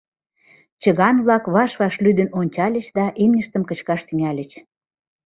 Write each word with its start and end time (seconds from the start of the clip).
Чыган-влак 0.81 1.43
ваш-ваш 1.53 1.93
лӱдын 2.03 2.29
ончальыч 2.39 2.85
да 2.97 3.05
имньыштым 3.23 3.63
кычкаш 3.69 4.01
тӱҥальыч. 4.07 4.51